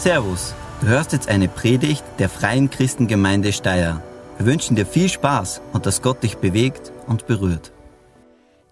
[0.00, 4.02] Servus, du hörst jetzt eine Predigt der Freien Christengemeinde Steyr.
[4.38, 7.70] Wir wünschen dir viel Spaß und dass Gott dich bewegt und berührt.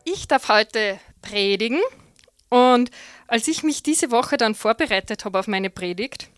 [0.05, 1.81] Ich darf heute predigen
[2.49, 2.91] und
[3.27, 6.31] als ich mich diese Woche dann vorbereitet habe auf meine Predigt,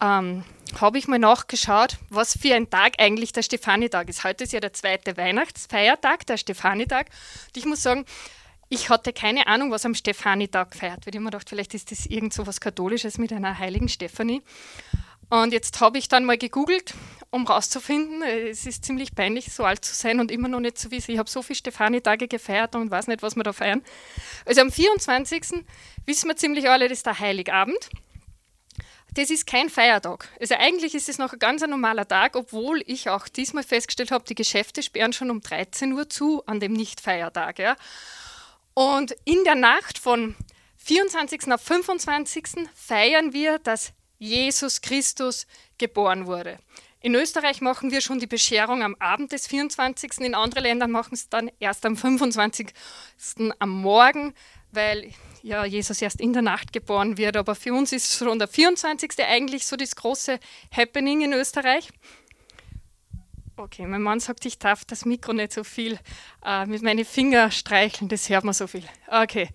[0.00, 0.44] ähm,
[0.80, 4.22] habe ich mal nachgeschaut, was für ein Tag eigentlich der Stefanitag ist.
[4.22, 7.08] Heute ist ja der zweite Weihnachtsfeiertag, der Stefanitag.
[7.46, 8.04] Und ich muss sagen,
[8.72, 11.14] ich hatte keine Ahnung, was am Stefanitag gefeiert wird.
[11.14, 14.40] Ich habe vielleicht ist das irgend so was Katholisches mit einer heiligen Stefanie.
[15.28, 16.94] Und jetzt habe ich dann mal gegoogelt,
[17.30, 20.90] um rauszufinden, es ist ziemlich peinlich, so alt zu sein und immer noch nicht zu
[20.90, 21.12] wissen.
[21.12, 23.82] Ich habe so viele Stefani-Tage gefeiert und weiß nicht, was wir da feiern.
[24.46, 25.64] Also am 24.
[26.06, 27.90] wissen wir ziemlich alle, das ist der Heiligabend.
[29.14, 30.30] Das ist kein Feiertag.
[30.40, 34.24] Also eigentlich ist es noch ein ganz normaler Tag, obwohl ich auch diesmal festgestellt habe,
[34.26, 37.58] die Geschäfte sperren schon um 13 Uhr zu an dem Nicht-Feiertag.
[37.58, 37.76] Ja.
[38.74, 40.34] Und in der Nacht von
[40.76, 41.52] 24.
[41.52, 42.68] auf 25.
[42.74, 45.46] feiern wir, dass Jesus Christus
[45.78, 46.58] geboren wurde.
[47.00, 50.20] In Österreich machen wir schon die Bescherung am Abend des 24.
[50.20, 52.72] In anderen Ländern machen es dann erst am 25.
[53.58, 54.34] am Morgen,
[54.70, 57.36] weil ja Jesus erst in der Nacht geboren wird.
[57.36, 59.12] Aber für uns ist schon der 24.
[59.18, 60.38] eigentlich so das große
[60.70, 61.88] Happening in Österreich.
[63.62, 65.96] Okay, mein Mann sagt, ich darf das Mikro nicht so viel
[66.44, 68.82] äh, mit meinen Fingern streicheln, das hört man so viel.
[69.06, 69.50] Okay.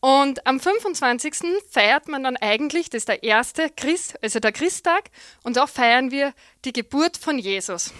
[0.00, 1.36] Und am 25.
[1.70, 5.10] feiert man dann eigentlich, das ist der erste Christ, also der Christtag,
[5.42, 6.34] und da feiern wir
[6.66, 7.94] die Geburt von Jesus.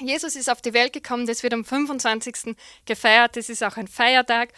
[0.00, 2.54] Jesus ist auf die Welt gekommen, das wird am 25.
[2.84, 4.52] gefeiert, das ist auch ein Feiertag.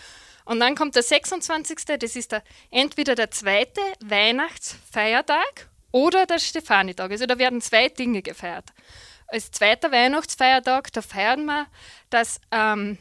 [0.45, 7.12] Und dann kommt der 26., das ist der, entweder der zweite Weihnachtsfeiertag oder der Stefanitag.
[7.12, 8.72] Also da werden zwei Dinge gefeiert
[9.31, 11.67] als zweiter Weihnachtsfeiertag, da feiern wir,
[12.11, 12.98] dass ähm,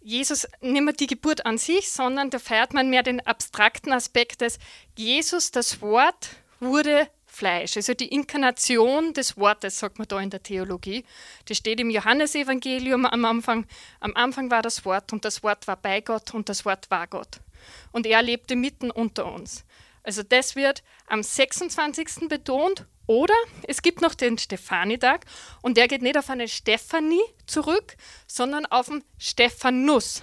[0.00, 4.40] Jesus nicht mehr die Geburt an sich, sondern da feiert man mehr den abstrakten Aspekt
[4.40, 4.58] des
[4.96, 7.76] Jesus, das Wort, wurde Fleisch.
[7.76, 11.04] Also die Inkarnation des Wortes, sagt man da in der Theologie.
[11.44, 13.66] Das steht im Johannesevangelium am Anfang.
[14.00, 17.06] Am Anfang war das Wort und das Wort war bei Gott und das Wort war
[17.06, 17.40] Gott.
[17.92, 19.65] Und er lebte mitten unter uns.
[20.06, 22.28] Also das wird am 26.
[22.28, 23.34] betont oder
[23.66, 25.24] es gibt noch den Stefanitag
[25.62, 27.96] und der geht nicht auf eine Stephanie zurück,
[28.28, 30.22] sondern auf den Stephanus.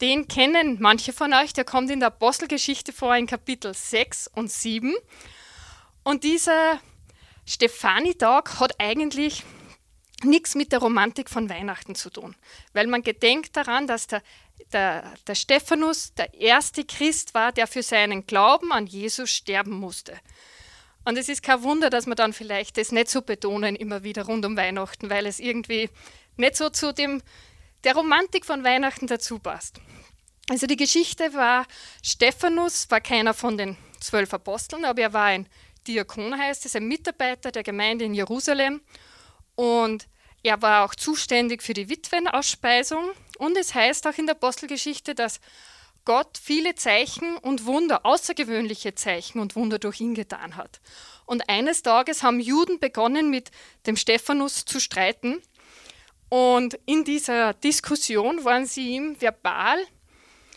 [0.00, 4.52] Den kennen manche von euch, der kommt in der Apostelgeschichte vor in Kapitel 6 und
[4.52, 4.94] 7.
[6.04, 6.80] Und dieser
[7.44, 9.42] Stefanitag hat eigentlich
[10.24, 12.34] nichts mit der Romantik von Weihnachten zu tun,
[12.72, 14.22] weil man gedenkt daran, dass der,
[14.72, 20.18] der, der Stephanus der erste Christ war, der für seinen Glauben an Jesus sterben musste.
[21.04, 24.26] Und es ist kein Wunder, dass wir dann vielleicht das nicht so betonen immer wieder
[24.26, 25.88] rund um Weihnachten, weil es irgendwie
[26.36, 27.22] nicht so zu dem,
[27.84, 29.80] der Romantik von Weihnachten dazu passt.
[30.50, 31.66] Also die Geschichte war,
[32.02, 35.46] Stephanus war keiner von den zwölf Aposteln, aber er war ein
[35.86, 38.80] Diakon, heißt es, ein Mitarbeiter der Gemeinde in Jerusalem.
[39.58, 40.06] Und
[40.44, 43.10] er war auch zuständig für die Witwenausspeisung.
[43.38, 45.40] Und es heißt auch in der Apostelgeschichte, dass
[46.04, 50.80] Gott viele Zeichen und Wunder, außergewöhnliche Zeichen und Wunder durch ihn getan hat.
[51.26, 53.50] Und eines Tages haben Juden begonnen, mit
[53.86, 55.42] dem Stephanus zu streiten.
[56.28, 59.78] Und in dieser Diskussion waren sie ihm verbal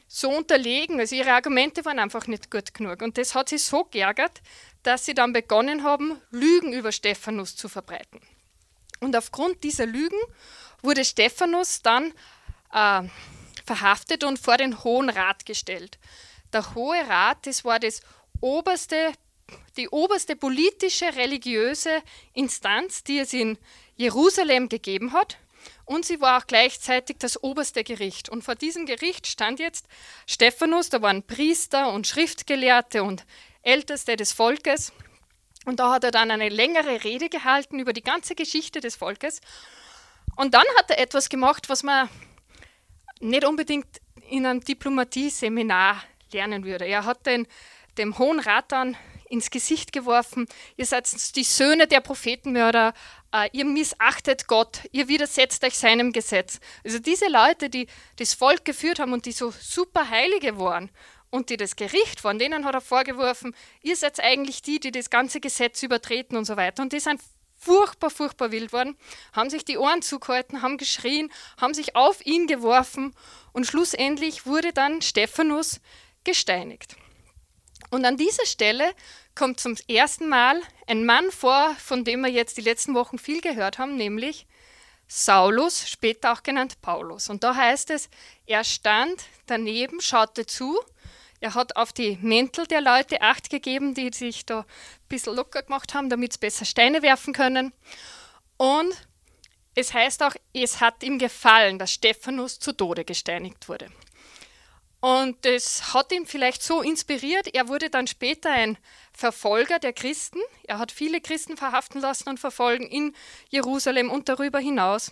[0.07, 3.01] so unterlegen, also ihre Argumente waren einfach nicht gut genug.
[3.01, 4.41] Und das hat sie so geärgert,
[4.83, 8.21] dass sie dann begonnen haben, Lügen über Stephanus zu verbreiten.
[9.01, 10.19] Und aufgrund dieser Lügen
[10.81, 12.13] wurde Stephanus dann
[12.71, 13.01] äh,
[13.65, 15.97] verhaftet und vor den Hohen Rat gestellt.
[16.53, 18.01] Der Hohe Rat, das war das
[18.41, 19.11] oberste,
[19.75, 22.01] die oberste politische, religiöse
[22.33, 23.57] Instanz, die es in
[23.95, 25.37] Jerusalem gegeben hat.
[25.85, 28.29] Und sie war auch gleichzeitig das oberste Gericht.
[28.29, 29.87] Und vor diesem Gericht stand jetzt
[30.27, 33.25] Stephanus, da waren Priester und Schriftgelehrte und
[33.63, 34.93] Älteste des Volkes.
[35.65, 39.41] Und da hat er dann eine längere Rede gehalten über die ganze Geschichte des Volkes.
[40.35, 42.09] Und dann hat er etwas gemacht, was man
[43.19, 43.87] nicht unbedingt
[44.29, 46.01] in einem Diplomatie-Seminar
[46.31, 46.85] lernen würde.
[46.85, 47.47] Er hat den,
[47.97, 48.97] dem Hohen Rat dann
[49.29, 50.45] ins Gesicht geworfen,
[50.75, 51.07] ihr seid
[51.37, 52.93] die Söhne der Prophetenmörder,
[53.33, 56.59] äh, ihr missachtet Gott, ihr widersetzt euch seinem Gesetz.
[56.83, 57.87] Also diese Leute, die
[58.17, 60.89] das Volk geführt haben und die so super Heilige waren
[61.31, 65.09] und die das Gericht waren, denen hat er vorgeworfen, ihr seid eigentlich die, die das
[65.09, 66.83] ganze Gesetz übertreten und so weiter.
[66.83, 67.19] Und die sind
[67.57, 68.97] furchtbar, furchtbar wild worden,
[69.33, 73.15] haben sich die Ohren zugehalten, haben geschrien, haben sich auf ihn geworfen
[73.53, 75.79] und schlussendlich wurde dann Stephanus
[76.23, 76.95] gesteinigt.
[77.91, 78.93] Und an dieser Stelle
[79.35, 83.41] kommt zum ersten Mal ein Mann vor, von dem wir jetzt die letzten Wochen viel
[83.41, 84.47] gehört haben, nämlich
[85.07, 87.29] Saulus, später auch genannt Paulus.
[87.29, 88.09] Und da heißt es,
[88.45, 90.79] er stand daneben, schaute zu,
[91.41, 94.65] Er hat auf die Mäntel der Leute Acht gegeben, die sich da ein
[95.09, 97.73] bisschen locker gemacht haben, damit sie besser Steine werfen können.
[98.57, 98.95] Und
[99.73, 103.89] es heißt auch, es hat ihm gefallen, dass Stephanus zu Tode gesteinigt wurde.
[104.99, 107.51] Und das hat ihn vielleicht so inspiriert.
[107.55, 108.77] Er wurde dann später ein
[109.11, 110.39] Verfolger der Christen.
[110.67, 113.15] Er hat viele Christen verhaften lassen und verfolgen in
[113.49, 115.09] Jerusalem und darüber hinaus.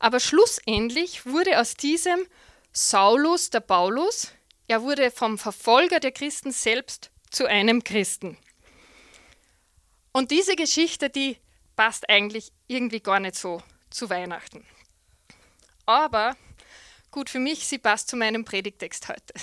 [0.00, 2.26] Aber schlussendlich wurde aus diesem
[2.72, 4.32] Saulus der Paulus,
[4.70, 8.38] er wurde vom Verfolger der Christen selbst zu einem Christen.
[10.12, 11.38] Und diese Geschichte, die
[11.74, 14.64] passt eigentlich irgendwie gar nicht so zu Weihnachten.
[15.86, 16.36] Aber
[17.10, 19.34] gut für mich, sie passt zu meinem Predigtext heute.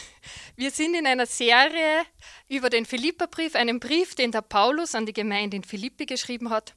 [0.56, 2.06] Wir sind in einer Serie
[2.48, 6.74] über den Philipperbrief, einen Brief, den der Paulus an die Gemeinde in Philippi geschrieben hat.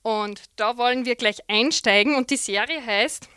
[0.00, 3.28] Und da wollen wir gleich einsteigen und die Serie heißt,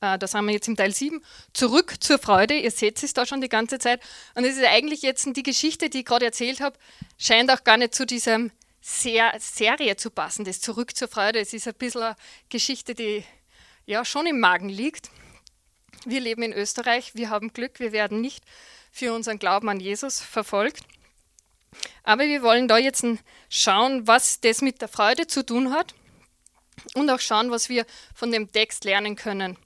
[0.00, 2.54] da sind wir jetzt im Teil 7, Zurück zur Freude.
[2.54, 4.00] Ihr seht es da schon die ganze Zeit.
[4.34, 6.78] Und es ist eigentlich jetzt die Geschichte, die ich gerade erzählt habe,
[7.18, 8.50] scheint auch gar nicht zu diesem
[8.80, 11.38] Ser Serie zu passen, das Zurück zur Freude.
[11.38, 12.16] Es ist ein bisschen eine
[12.48, 13.24] Geschichte, die
[13.84, 15.10] ja schon im Magen liegt.
[16.06, 18.42] Wir leben in Österreich, wir haben Glück, wir werden nicht
[18.90, 20.84] für unseren Glauben an Jesus verfolgt.
[22.04, 23.04] Aber wir wollen da jetzt
[23.50, 25.94] schauen, was das mit der Freude zu tun hat
[26.94, 29.58] und auch schauen, was wir von dem Text lernen können,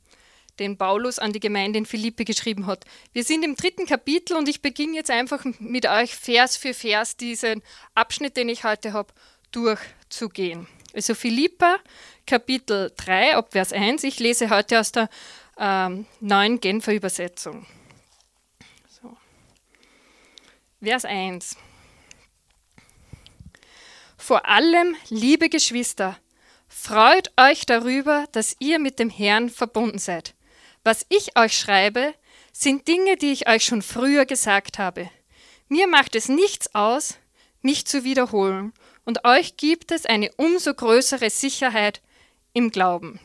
[0.58, 2.84] den Paulus an die Gemeinde in Philippi geschrieben hat.
[3.12, 7.16] Wir sind im dritten Kapitel und ich beginne jetzt einfach mit euch Vers für Vers
[7.16, 7.62] diesen
[7.94, 9.12] Abschnitt, den ich heute habe,
[9.50, 10.66] durchzugehen.
[10.94, 11.76] Also Philippa,
[12.26, 14.04] Kapitel 3, ab Vers 1.
[14.04, 15.08] Ich lese heute aus der
[15.58, 17.66] ähm, neuen Genfer Übersetzung.
[18.88, 19.16] So.
[20.82, 21.56] Vers 1.
[24.16, 26.16] Vor allem, liebe Geschwister,
[26.66, 30.34] freut euch darüber, dass ihr mit dem Herrn verbunden seid.
[30.84, 32.14] Was ich euch schreibe,
[32.52, 35.10] sind Dinge, die ich euch schon früher gesagt habe.
[35.68, 37.16] Mir macht es nichts aus,
[37.62, 38.72] mich zu wiederholen,
[39.06, 42.00] und euch gibt es eine umso größere Sicherheit
[42.52, 43.18] im Glauben.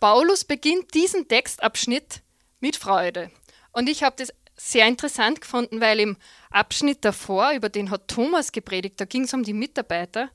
[0.00, 2.22] Paulus beginnt diesen Textabschnitt
[2.60, 3.30] mit Freude.
[3.70, 6.16] Und ich habe das sehr interessant gefunden, weil im
[6.50, 10.30] Abschnitt davor, über den hat Thomas gepredigt, da ging es um die Mitarbeiter.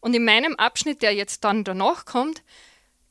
[0.00, 2.42] Und in meinem Abschnitt, der jetzt dann danach kommt,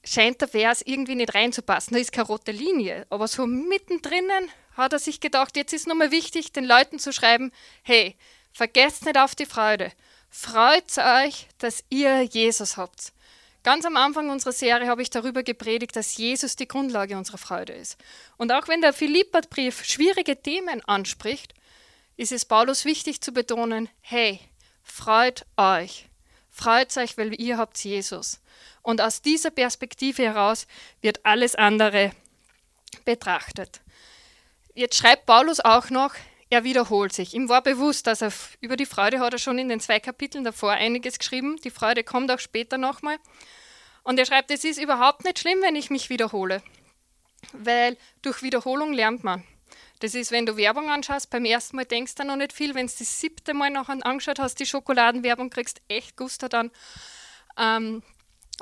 [0.04, 1.94] scheint der Vers irgendwie nicht reinzupassen.
[1.94, 3.06] Da ist keine rote Linie.
[3.10, 4.30] Aber so mittendrin
[4.76, 7.52] hat er sich gedacht, jetzt ist nochmal wichtig, den Leuten zu schreiben,
[7.84, 8.16] hey,
[8.52, 9.92] vergesst nicht auf die Freude.
[10.30, 13.14] Freut euch, dass ihr Jesus habt.
[13.64, 17.74] Ganz am Anfang unserer Serie habe ich darüber gepredigt, dass Jesus die Grundlage unserer Freude
[17.74, 17.98] ist.
[18.36, 21.54] Und auch wenn der Philipperbrief schwierige Themen anspricht,
[22.18, 24.40] ist es Paulus wichtig zu betonen, hey,
[24.84, 26.10] freut euch.
[26.50, 28.42] Freut euch, weil ihr habt Jesus.
[28.84, 30.68] Und aus dieser Perspektive heraus
[31.02, 32.12] wird alles andere
[33.06, 33.82] betrachtet.
[34.76, 36.14] Jetzt schreibt Paulus auch noch,
[36.50, 37.34] er wiederholt sich.
[37.34, 38.32] Ihm war bewusst, dass er
[38.62, 41.58] über die Freude hat er schon in den zwei Kapiteln davor einiges geschrieben.
[41.64, 43.18] Die Freude kommt auch später nochmal.
[44.04, 46.62] Und er schreibt, es ist überhaupt nicht schlimm, wenn ich mich wiederhole,
[47.54, 49.44] weil durch Wiederholung lernt man.
[50.00, 52.88] Das ist, wenn du Werbung anschaust, beim ersten Mal denkst du noch nicht viel, wenn
[52.88, 56.72] du das siebte Mal noch angeschaut hast, die Schokoladenwerbung, kriegst echt Guster dann.
[57.58, 58.04] Ähm,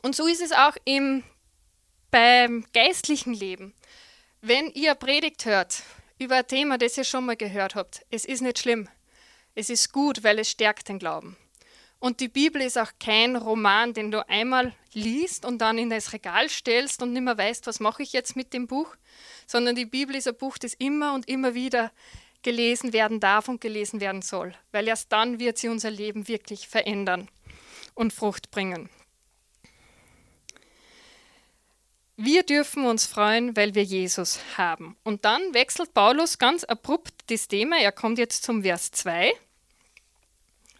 [0.01, 1.23] und so ist es auch im,
[2.09, 3.73] beim geistlichen Leben.
[4.41, 5.83] Wenn ihr Predigt hört
[6.17, 8.89] über ein Thema, das ihr schon mal gehört habt, es ist nicht schlimm.
[9.53, 11.37] Es ist gut, weil es stärkt den Glauben.
[11.99, 16.13] Und die Bibel ist auch kein Roman, den du einmal liest und dann in das
[16.13, 18.95] Regal stellst und nicht mehr weißt, was mache ich jetzt mit dem Buch,
[19.45, 21.91] sondern die Bibel ist ein Buch, das immer und immer wieder
[22.41, 26.67] gelesen werden darf und gelesen werden soll, weil erst dann wird sie unser Leben wirklich
[26.67, 27.27] verändern
[27.93, 28.89] und Frucht bringen.
[32.23, 34.95] Wir dürfen uns freuen, weil wir Jesus haben.
[35.03, 37.77] Und dann wechselt Paulus ganz abrupt das Thema.
[37.81, 39.33] Er kommt jetzt zum Vers 2.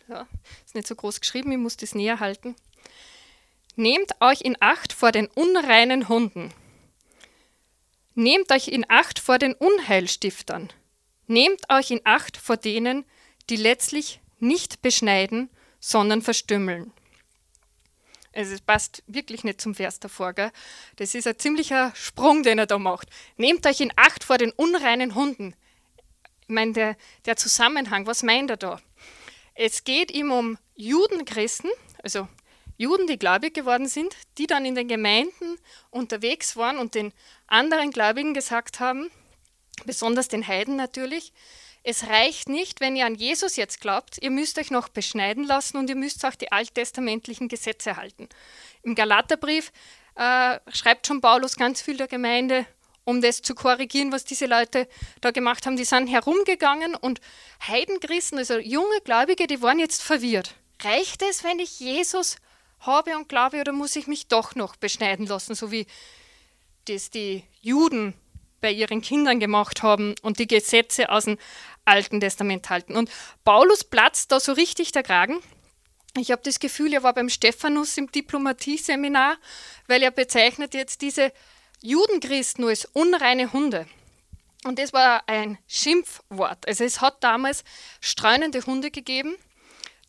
[0.08, 0.28] Ja,
[0.64, 2.56] ist nicht so groß geschrieben, ich muss das näher halten.
[3.76, 6.54] Nehmt euch in Acht vor den unreinen Hunden.
[8.14, 10.70] Nehmt euch in Acht vor den Unheilstiftern.
[11.26, 13.04] Nehmt euch in Acht vor denen,
[13.50, 16.94] die letztlich nicht beschneiden, sondern verstümmeln.
[18.34, 20.34] Also es passt wirklich nicht zum Vers davor.
[20.34, 20.52] Gell?
[20.96, 23.10] Das ist ein ziemlicher Sprung, den er da macht.
[23.38, 25.54] Nehmt euch in Acht vor den unreinen Hunden.
[26.44, 28.82] Ich meine, der, der Zusammenhang, was meint er da?
[29.54, 31.70] Es geht ihm um Judenchristen,
[32.04, 32.28] also
[32.78, 35.58] Juden, die gläubig geworden sind, die dann in den Gemeinden
[35.92, 37.14] unterwegs waren und den
[37.46, 39.12] anderen Gläubigen gesagt haben,
[39.86, 41.32] besonders den Heiden natürlich,
[41.84, 45.78] es reicht nicht, wenn ihr an Jesus jetzt glaubt, ihr müsst euch noch beschneiden lassen
[45.78, 48.30] und ihr müsst auch die alttestamentlichen Gesetze halten.
[48.84, 49.72] Im Galaterbrief
[50.16, 52.66] äh, schreibt schon Paulus ganz viel der Gemeinde,
[53.04, 54.88] um das zu korrigieren, was diese Leute
[55.22, 55.76] da gemacht haben.
[55.76, 57.20] Die sind herumgegangen und
[57.68, 60.54] Heidenchristen, also junge Gläubige, die waren jetzt verwirrt.
[60.84, 62.38] Reicht es, wenn ich Jesus
[62.80, 65.88] habe und glaube, oder muss ich mich doch noch beschneiden lassen, so wie
[66.86, 68.14] das die Juden
[68.62, 71.38] bei ihren Kindern gemacht haben und die Gesetze aus dem
[71.84, 72.96] Alten Testament halten.
[72.96, 73.10] Und
[73.44, 75.40] Paulus platzt da so richtig der Kragen.
[76.18, 79.38] Ich habe das Gefühl, er war beim Stephanus im Diplomatie-Seminar,
[79.88, 81.32] weil er bezeichnet jetzt diese
[81.82, 83.88] Judenchristen als unreine Hunde.
[84.64, 86.68] Und das war ein Schimpfwort.
[86.68, 87.64] Also es hat damals
[88.00, 89.36] streunende Hunde gegeben.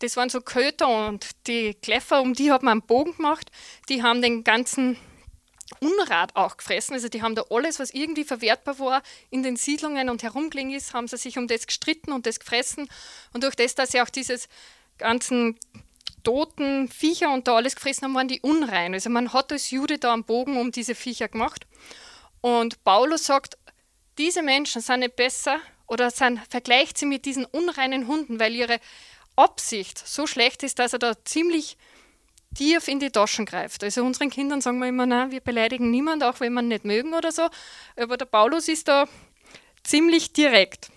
[0.01, 3.51] Das waren so Köter und die Kläffer, um die hat man einen Bogen gemacht.
[3.89, 4.99] Die haben den ganzen
[5.81, 6.95] Unrat auch gefressen.
[6.95, 10.95] Also die haben da alles, was irgendwie verwertbar war, in den Siedlungen und herumgelegen ist,
[10.95, 12.89] haben sie sich um das gestritten und das gefressen.
[13.33, 14.49] Und durch das, dass sie auch dieses
[14.99, 15.59] ganzen
[16.23, 18.95] toten Viecher und da alles gefressen haben, waren die unrein.
[18.95, 21.67] Also man hat als Jude da einen Bogen um diese Viecher gemacht.
[22.41, 23.59] Und Paulus sagt,
[24.19, 28.79] diese Menschen sind nicht besser oder sind, vergleicht sie mit diesen unreinen Hunden, weil ihre
[29.37, 31.77] Absicht so schlecht ist, dass er da ziemlich
[32.55, 33.83] tief in die Taschen greift.
[33.85, 37.15] Also unseren Kindern sagen wir immer, nein, wir beleidigen niemanden, auch wenn wir nicht mögen
[37.15, 37.49] oder so.
[37.97, 39.07] Aber der Paulus ist da
[39.83, 40.91] ziemlich direkt.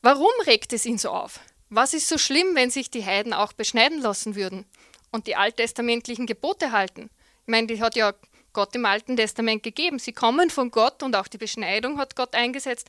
[0.00, 1.40] Warum regt es ihn so auf?
[1.68, 4.66] Was ist so schlimm, wenn sich die Heiden auch beschneiden lassen würden
[5.10, 7.08] und die alttestamentlichen Gebote halten?
[7.42, 8.12] Ich meine, die hat ja
[8.52, 9.98] Gott im Alten Testament gegeben.
[9.98, 12.88] Sie kommen von Gott und auch die Beschneidung hat Gott eingesetzt.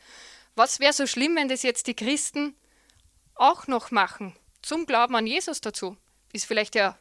[0.56, 2.56] Was wäre so schlimm, wenn das jetzt die Christen
[3.36, 4.36] auch noch machen?
[4.62, 5.98] Zum Glauben an Jesus dazu.
[6.32, 6.98] Ist vielleicht ja,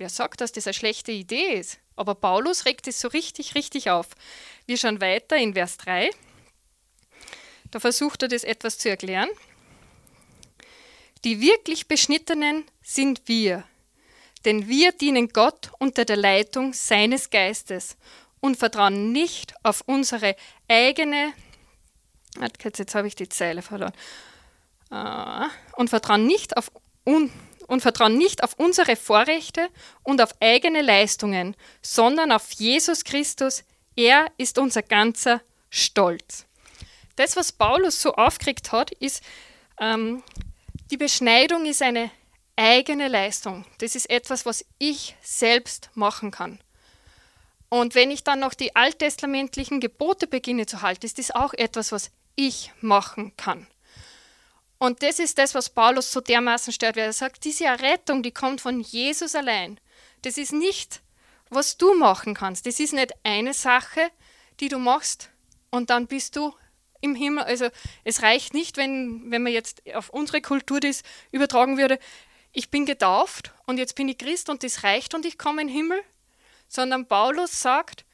[0.00, 1.78] wer sagt, dass das eine schlechte Idee ist?
[1.94, 4.08] Aber Paulus regt es so richtig, richtig auf.
[4.66, 6.10] Wir schauen weiter in Vers 3.
[7.70, 9.28] Da versucht er das etwas zu erklären.
[11.24, 13.64] Die wirklich Beschnittenen sind wir,
[14.46, 17.98] denn wir dienen Gott unter der Leitung seines Geistes
[18.40, 20.34] und vertrauen nicht auf unsere
[20.66, 21.34] eigene,
[22.64, 23.92] jetzt habe ich die Zeile verloren,
[24.88, 26.72] ah, und vertrauen nicht auf
[27.04, 27.30] un,
[27.70, 29.68] und vertrauen nicht auf unsere Vorrechte
[30.02, 33.62] und auf eigene Leistungen, sondern auf Jesus Christus.
[33.94, 36.46] Er ist unser ganzer Stolz.
[37.14, 39.22] Das, was Paulus so aufgeregt hat, ist,
[39.78, 40.24] ähm,
[40.90, 42.10] die Beschneidung ist eine
[42.56, 43.64] eigene Leistung.
[43.78, 46.58] Das ist etwas, was ich selbst machen kann.
[47.68, 51.92] Und wenn ich dann noch die alttestamentlichen Gebote beginne zu halten, ist das auch etwas,
[51.92, 53.68] was ich machen kann.
[54.80, 58.32] Und das ist das, was Paulus so dermaßen stört, weil er sagt, diese Errettung, die
[58.32, 59.78] kommt von Jesus allein.
[60.22, 61.02] Das ist nicht,
[61.50, 62.64] was du machen kannst.
[62.64, 64.10] Das ist nicht eine Sache,
[64.58, 65.28] die du machst
[65.68, 66.54] und dann bist du
[67.02, 67.44] im Himmel.
[67.44, 67.68] Also
[68.04, 71.98] es reicht nicht, wenn, wenn man jetzt auf unsere Kultur das übertragen würde,
[72.52, 75.68] ich bin getauft und jetzt bin ich Christ und das reicht und ich komme in
[75.68, 76.02] den Himmel,
[76.68, 78.06] sondern Paulus sagt,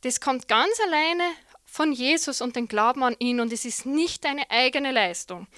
[0.00, 1.24] das kommt ganz alleine
[1.66, 5.48] von Jesus und den Glauben an ihn und es ist nicht deine eigene Leistung,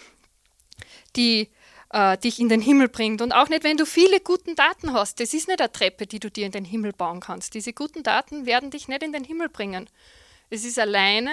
[1.16, 1.50] die
[1.90, 3.22] äh, dich in den Himmel bringt.
[3.22, 5.20] Und auch nicht, wenn du viele guten Daten hast.
[5.20, 7.54] Das ist nicht eine Treppe, die du dir in den Himmel bauen kannst.
[7.54, 9.88] Diese guten Daten werden dich nicht in den Himmel bringen.
[10.50, 11.30] Es ist alleine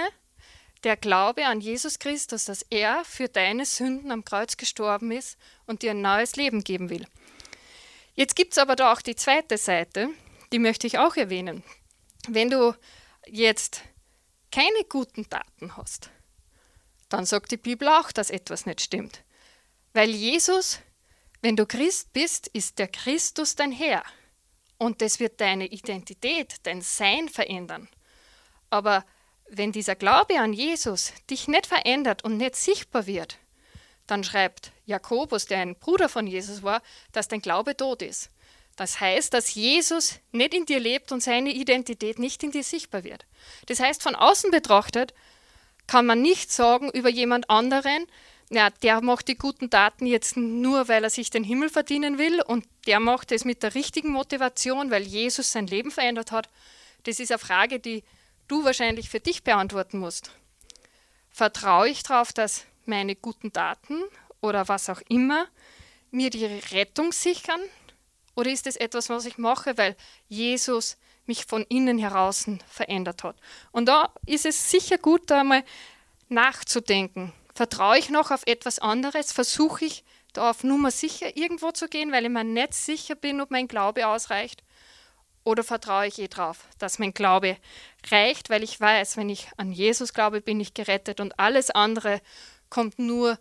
[0.83, 5.81] der Glaube an Jesus Christus, dass er für deine Sünden am Kreuz gestorben ist und
[5.81, 7.05] dir ein neues Leben geben will.
[8.15, 10.09] Jetzt gibt es aber da auch die zweite Seite,
[10.51, 11.63] die möchte ich auch erwähnen.
[12.27, 12.75] Wenn du
[13.25, 13.81] jetzt
[14.51, 16.09] keine guten Taten hast,
[17.09, 19.23] dann sagt die Bibel auch, dass etwas nicht stimmt.
[19.93, 20.79] Weil Jesus,
[21.41, 24.03] wenn du Christ bist, ist der Christus dein Herr.
[24.77, 27.87] Und das wird deine Identität, dein Sein verändern.
[28.69, 29.05] Aber
[29.47, 33.37] wenn dieser Glaube an Jesus dich nicht verändert und nicht sichtbar wird,
[34.07, 36.81] dann schreibt Jakobus, der ein Bruder von Jesus war,
[37.11, 38.29] dass dein Glaube tot ist.
[38.75, 43.03] Das heißt, dass Jesus nicht in dir lebt und seine Identität nicht in dir sichtbar
[43.03, 43.25] wird.
[43.67, 45.13] Das heißt, von außen betrachtet
[45.85, 48.07] kann man nicht sagen über jemand anderen,
[48.53, 52.39] ja, der macht die guten Taten jetzt nur, weil er sich den Himmel verdienen will
[52.41, 56.49] und der macht es mit der richtigen Motivation, weil Jesus sein Leben verändert hat.
[57.03, 58.03] Das ist eine Frage, die
[58.47, 60.31] du wahrscheinlich für dich beantworten musst.
[61.31, 64.03] Vertraue ich darauf, dass meine guten Daten
[64.39, 65.47] oder was auch immer
[66.11, 67.61] mir die Rettung sichern?
[68.35, 69.95] Oder ist es etwas, was ich mache, weil
[70.27, 73.35] Jesus mich von innen heraus verändert hat?
[73.71, 75.63] Und da ist es sicher gut, da einmal
[76.29, 77.33] nachzudenken.
[77.53, 79.31] Vertraue ich noch auf etwas anderes?
[79.31, 83.41] Versuche ich da auf Nummer sicher irgendwo zu gehen, weil ich mir nicht sicher bin,
[83.41, 84.63] ob mein Glaube ausreicht?
[85.43, 87.57] Oder vertraue ich eh darauf, dass mein Glaube
[88.09, 92.21] reicht, weil ich weiß, wenn ich an Jesus glaube, bin ich gerettet und alles andere
[92.69, 93.37] kommt nur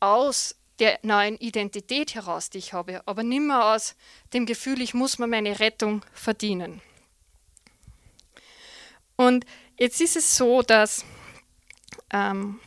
[0.00, 3.94] aus der neuen Identität heraus, die ich habe, aber nimmer aus
[4.32, 6.80] dem Gefühl, ich muss mir meine Rettung verdienen.
[9.16, 9.44] Und
[9.78, 11.04] jetzt ist es so, dass
[12.12, 12.58] ähm,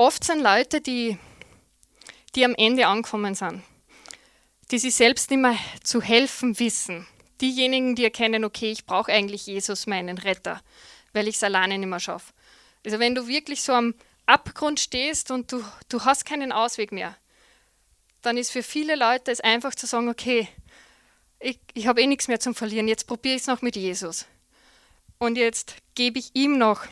[0.00, 1.18] oft sind Leute, die,
[2.34, 3.62] die am Ende angekommen sind,
[4.70, 7.06] die sich selbst nicht mehr zu helfen wissen.
[7.40, 10.62] Diejenigen, die erkennen, okay, ich brauche eigentlich Jesus, meinen Retter,
[11.12, 12.32] weil ich es alleine nicht mehr schaffe.
[12.84, 17.16] Also wenn du wirklich so am Abgrund stehst und du, du hast keinen Ausweg mehr,
[18.22, 20.48] dann ist für viele Leute es einfach zu sagen, okay,
[21.40, 24.26] ich, ich habe eh nichts mehr zum Verlieren, jetzt probiere ich es noch mit Jesus.
[25.18, 26.86] Und jetzt gebe ich ihm noch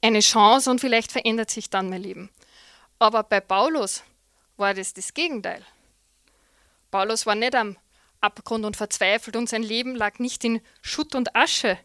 [0.00, 2.30] eine Chance und vielleicht verändert sich dann mein Leben.
[2.98, 4.02] Aber bei Paulus
[4.56, 5.64] war das das Gegenteil.
[6.90, 7.76] Paulus war nicht am
[8.20, 11.78] Abgrund und verzweifelt und sein Leben lag nicht in Schutt und Asche.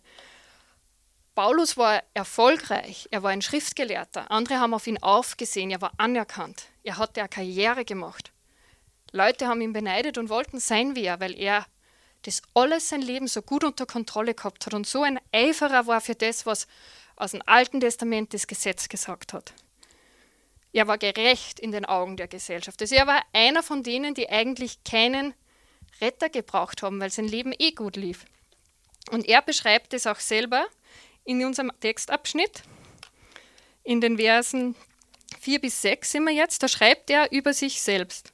[1.34, 6.66] Paulus war erfolgreich, er war ein Schriftgelehrter, andere haben auf ihn aufgesehen, er war anerkannt,
[6.84, 8.32] er hatte eine Karriere gemacht.
[9.12, 11.66] Leute haben ihn beneidet und wollten sein wie er, weil er
[12.24, 16.02] das alles sein Leben so gut unter Kontrolle gehabt hat und so ein Eiferer war
[16.02, 16.68] für das, was
[17.18, 19.54] aus dem Alten Testament das Gesetz gesagt hat.
[20.72, 22.82] Er war gerecht in den Augen der Gesellschaft.
[22.82, 25.34] Also er war einer von denen, die eigentlich keinen
[26.00, 28.26] Retter gebraucht haben, weil sein Leben eh gut lief.
[29.12, 30.68] Und er beschreibt es auch selber
[31.24, 32.64] in unserem Textabschnitt,
[33.84, 34.76] in den Versen
[35.40, 38.34] 4 bis 6 sind wir jetzt, da schreibt er über sich selbst.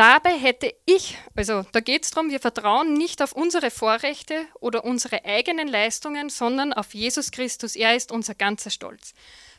[0.00, 4.86] Dabei hätte ich, also da geht es darum, wir vertrauen nicht auf unsere Vorrechte oder
[4.86, 7.76] unsere eigenen Leistungen, sondern auf Jesus Christus.
[7.76, 9.12] Er ist unser ganzer Stolz.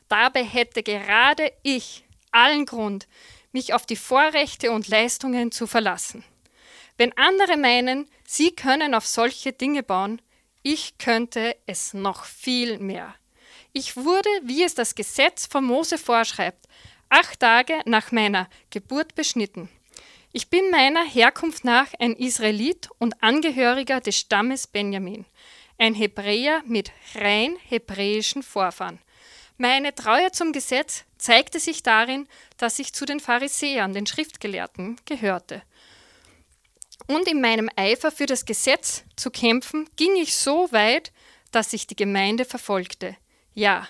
[0.08, 3.08] Dabei hätte gerade ich allen Grund,
[3.52, 6.24] mich auf die Vorrechte und Leistungen zu verlassen.
[6.98, 10.24] Wenn andere meinen, sie können auf solche Dinge bauen,
[10.64, 13.14] ich könnte es noch viel mehr.
[13.74, 16.66] Ich wurde, wie es das Gesetz von Mose vorschreibt,
[17.10, 19.70] acht Tage nach meiner Geburt beschnitten.
[20.34, 25.26] Ich bin meiner Herkunft nach ein Israelit und Angehöriger des Stammes Benjamin,
[25.78, 29.00] ein Hebräer mit rein hebräischen Vorfahren.
[29.58, 35.64] Meine Treue zum Gesetz zeigte sich darin, dass ich zu den Pharisäern, den Schriftgelehrten, gehörte.
[37.08, 41.12] Und in meinem Eifer für das Gesetz zu kämpfen, ging ich so weit,
[41.52, 43.18] dass ich die Gemeinde verfolgte.
[43.54, 43.86] Ja,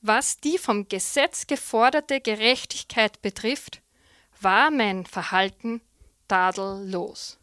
[0.00, 3.80] was die vom Gesetz geforderte Gerechtigkeit betrifft,
[4.40, 5.80] war mein Verhalten
[6.28, 7.38] tadellos.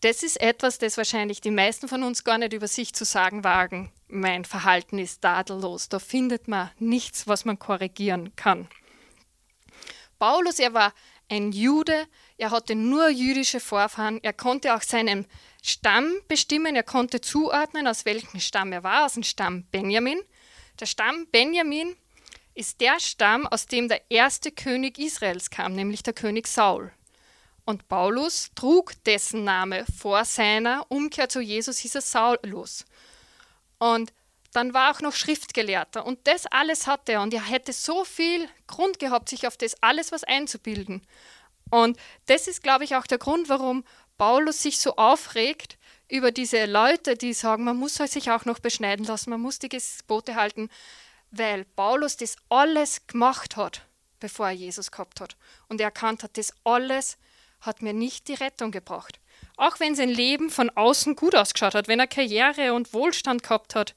[0.00, 3.44] Das ist etwas, das wahrscheinlich die meisten von uns gar nicht über sich zu sagen
[3.44, 3.92] wagen.
[4.08, 5.88] Mein Verhalten ist tadellos.
[5.88, 8.68] Da findet man nichts, was man korrigieren kann.
[10.18, 10.92] Paulus, er war
[11.28, 12.06] ein Jude,
[12.38, 15.26] er hatte nur jüdische Vorfahren, er konnte auch seinen
[15.62, 20.20] Stamm bestimmen, er konnte zuordnen, aus welchem Stamm er war, aus dem Stamm Benjamin.
[20.78, 21.96] Der Stamm Benjamin
[22.56, 26.90] ist der Stamm, aus dem der erste König Israels kam, nämlich der König Saul.
[27.64, 32.86] Und Paulus trug dessen Name vor seiner Umkehr zu Jesus, hieß er Saulus.
[33.78, 34.12] Und
[34.52, 36.06] dann war auch noch Schriftgelehrter.
[36.06, 37.22] Und das alles hatte er.
[37.22, 41.02] Und er hätte so viel Grund gehabt, sich auf das alles was einzubilden.
[41.70, 43.84] Und das ist, glaube ich, auch der Grund, warum
[44.16, 45.76] Paulus sich so aufregt
[46.08, 49.68] über diese Leute, die sagen, man muss sich auch noch beschneiden lassen, man muss die
[49.68, 50.70] Gebote halten
[51.38, 53.82] weil Paulus das alles gemacht hat,
[54.20, 55.36] bevor er Jesus gehabt hat.
[55.68, 57.18] Und er erkannt hat, das alles
[57.60, 59.18] hat mir nicht die Rettung gebracht.
[59.56, 63.74] Auch wenn sein Leben von außen gut ausgeschaut hat, wenn er Karriere und Wohlstand gehabt
[63.74, 63.94] hat.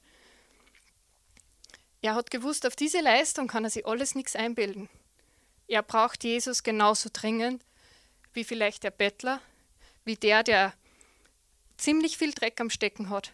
[2.02, 4.88] Er hat gewusst, auf diese Leistung kann er sich alles nichts einbilden.
[5.68, 7.62] Er braucht Jesus genauso dringend
[8.32, 9.40] wie vielleicht der Bettler,
[10.04, 10.72] wie der, der
[11.76, 13.32] ziemlich viel Dreck am Stecken hat.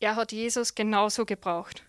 [0.00, 1.84] Er hat Jesus genauso gebraucht.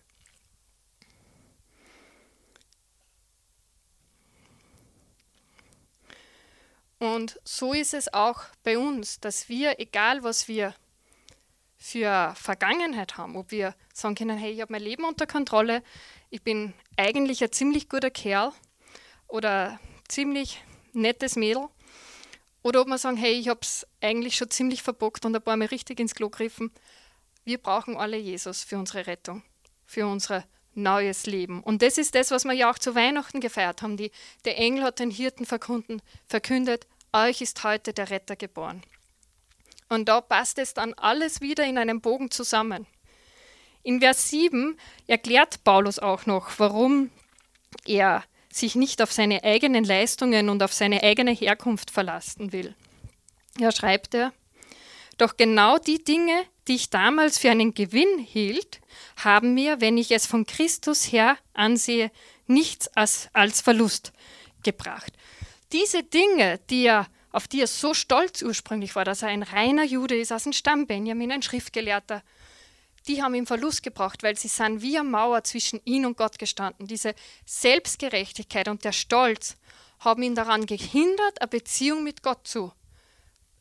[7.04, 10.74] Und so ist es auch bei uns, dass wir, egal was wir
[11.76, 15.82] für Vergangenheit haben, ob wir sagen können, hey, ich habe mein Leben unter Kontrolle,
[16.30, 18.52] ich bin eigentlich ein ziemlich guter Kerl
[19.28, 20.62] oder ziemlich
[20.94, 21.68] nettes Mädel,
[22.62, 25.58] oder ob wir sagen, hey, ich habe es eigentlich schon ziemlich verbockt und ein paar
[25.58, 26.72] Mal richtig ins Klo gegriffen.
[27.44, 29.42] Wir brauchen alle Jesus für unsere Rettung,
[29.84, 31.62] für unser neues Leben.
[31.62, 33.98] Und das ist das, was wir ja auch zu Weihnachten gefeiert haben.
[33.98, 34.10] Die,
[34.46, 38.82] der Engel hat den Hirten verkündet, euch ist heute der Retter geboren.
[39.88, 42.86] Und da passt es dann alles wieder in einem Bogen zusammen.
[43.82, 47.10] In Vers 7 erklärt Paulus auch noch, warum
[47.86, 52.74] er sich nicht auf seine eigenen Leistungen und auf seine eigene Herkunft verlassen will.
[53.60, 54.32] Er schreibt er,
[55.18, 58.80] doch genau die Dinge, die ich damals für einen Gewinn hielt,
[59.16, 62.10] haben mir, wenn ich es von Christus her ansehe,
[62.46, 64.12] nichts als, als Verlust
[64.62, 65.12] gebracht
[65.74, 69.84] diese Dinge, die er auf die er so stolz ursprünglich war, dass er ein reiner
[69.84, 72.22] Jude ist, aus dem Stamm Benjamin, ein Schriftgelehrter,
[73.08, 76.38] die haben ihm Verlust gebracht, weil sie sind wie eine Mauer zwischen ihn und Gott
[76.38, 76.86] gestanden.
[76.86, 79.56] Diese Selbstgerechtigkeit und der Stolz
[79.98, 82.72] haben ihn daran gehindert, eine Beziehung mit Gott zu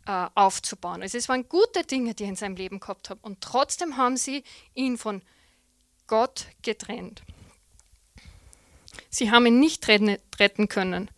[0.06, 1.02] äh, aufzubauen.
[1.02, 3.18] Also es waren gute Dinge, die er in seinem Leben gehabt hat.
[3.24, 4.44] Und trotzdem haben sie
[4.76, 5.24] ihn von
[6.06, 7.24] Gott getrennt.
[9.10, 11.10] Sie haben ihn nicht retten können.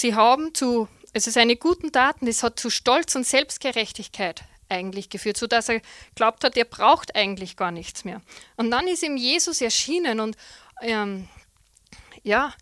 [0.00, 5.36] Sie haben zu, also seine guten Taten, das hat zu Stolz und Selbstgerechtigkeit eigentlich geführt,
[5.36, 5.82] sodass er
[6.14, 8.22] glaubt hat, er braucht eigentlich gar nichts mehr.
[8.56, 10.38] Und dann ist ihm Jesus erschienen und
[10.80, 11.28] ähm,
[12.22, 12.54] ja,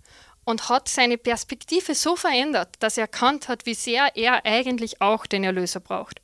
[0.44, 5.24] und hat seine Perspektive so verändert, dass er erkannt hat, wie sehr er eigentlich auch
[5.24, 6.20] den Erlöser braucht.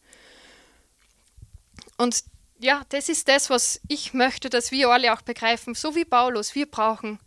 [1.96, 2.24] Und
[2.58, 6.56] ja, das ist das, was ich möchte, dass wir alle auch begreifen, so wie Paulus,
[6.56, 7.20] wir brauchen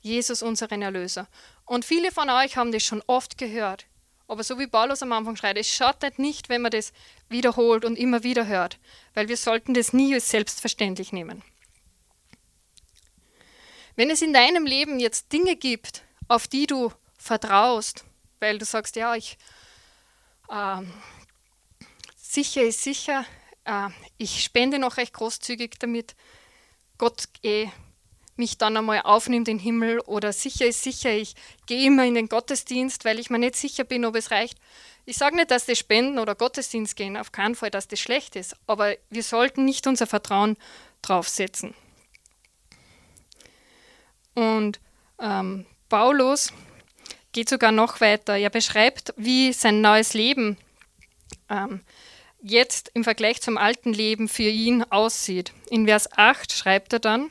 [0.00, 1.28] Jesus, unseren Erlöser.
[1.64, 3.86] Und viele von euch haben das schon oft gehört.
[4.26, 6.92] Aber so wie Paulus am Anfang schreit, es schadet nicht, wenn man das
[7.28, 8.78] wiederholt und immer wieder hört,
[9.12, 11.42] weil wir sollten das nie als selbstverständlich nehmen.
[13.96, 18.04] Wenn es in deinem Leben jetzt Dinge gibt, auf die du vertraust,
[18.40, 19.38] weil du sagst, ja, ich
[20.48, 20.82] äh,
[22.16, 23.24] sicher ist sicher,
[23.64, 26.16] äh, ich spende noch recht großzügig, damit
[26.98, 27.68] Gott eh
[28.36, 31.34] mich dann einmal aufnimmt in den Himmel oder sicher ist sicher, ich
[31.66, 34.58] gehe immer in den Gottesdienst, weil ich mir nicht sicher bin, ob es reicht.
[35.06, 38.36] Ich sage nicht, dass das Spenden oder Gottesdienst gehen, auf keinen Fall, dass das schlecht
[38.36, 40.56] ist, aber wir sollten nicht unser Vertrauen
[41.02, 41.74] draufsetzen.
[44.34, 44.80] Und
[45.20, 46.52] ähm, Paulus
[47.32, 48.36] geht sogar noch weiter.
[48.36, 50.56] Er beschreibt, wie sein neues Leben
[51.50, 51.82] ähm,
[52.42, 55.52] jetzt im Vergleich zum alten Leben für ihn aussieht.
[55.70, 57.30] In Vers 8 schreibt er dann,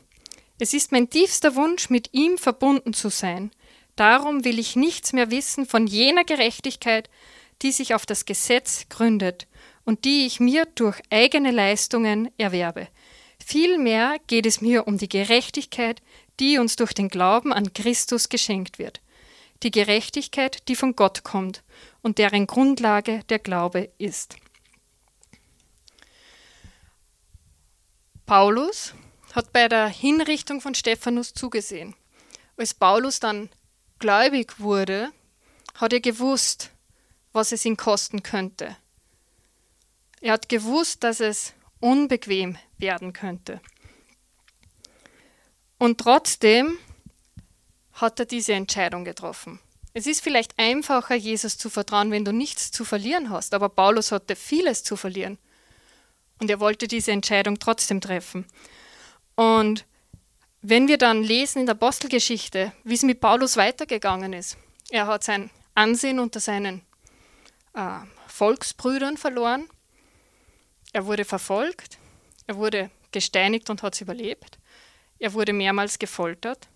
[0.61, 3.49] Es ist mein tiefster Wunsch, mit ihm verbunden zu sein.
[3.95, 7.09] Darum will ich nichts mehr wissen von jener Gerechtigkeit,
[7.63, 9.47] die sich auf das Gesetz gründet
[9.85, 12.87] und die ich mir durch eigene Leistungen erwerbe.
[13.43, 15.99] Vielmehr geht es mir um die Gerechtigkeit,
[16.39, 19.01] die uns durch den Glauben an Christus geschenkt wird.
[19.63, 21.63] Die Gerechtigkeit, die von Gott kommt
[22.03, 24.35] und deren Grundlage der Glaube ist.
[28.27, 28.93] Paulus
[29.33, 31.95] hat bei der Hinrichtung von Stephanus zugesehen.
[32.57, 33.49] Als Paulus dann
[33.99, 35.11] gläubig wurde,
[35.75, 36.71] hat er gewusst,
[37.33, 38.75] was es ihn kosten könnte.
[40.19, 43.61] Er hat gewusst, dass es unbequem werden könnte.
[45.77, 46.77] Und trotzdem
[47.93, 49.59] hat er diese Entscheidung getroffen.
[49.93, 54.11] Es ist vielleicht einfacher, Jesus zu vertrauen, wenn du nichts zu verlieren hast, aber Paulus
[54.11, 55.37] hatte vieles zu verlieren.
[56.39, 58.45] Und er wollte diese Entscheidung trotzdem treffen.
[59.35, 59.85] Und
[60.61, 64.57] wenn wir dann lesen in der Apostelgeschichte, wie es mit Paulus weitergegangen ist,
[64.89, 66.81] er hat sein Ansehen unter seinen
[67.73, 69.67] äh, Volksbrüdern verloren,
[70.93, 71.97] er wurde verfolgt,
[72.47, 74.59] er wurde gesteinigt und hat es überlebt.
[75.19, 76.67] Er wurde mehrmals gefoltert.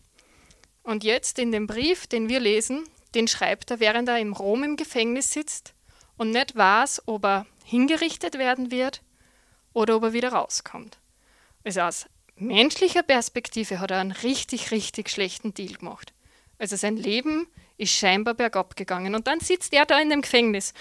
[0.83, 2.83] Und jetzt in dem Brief, den wir lesen,
[3.15, 5.73] den schreibt er, während er im Rom im Gefängnis sitzt
[6.17, 9.01] und nicht weiß, ob er hingerichtet werden wird
[9.73, 10.99] oder ob er wieder rauskommt.
[11.63, 12.05] Also aus
[12.36, 16.13] menschlicher Perspektive hat er einen richtig, richtig schlechten Deal gemacht.
[16.58, 19.15] Also sein Leben ist scheinbar bergab gegangen.
[19.15, 20.74] Und dann sitzt er da in dem Gefängnis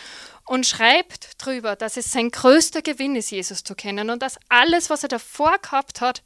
[0.46, 4.90] und schreibt drüber, dass es sein größter Gewinn ist, Jesus zu kennen und dass alles,
[4.90, 6.22] was er davor gehabt hat,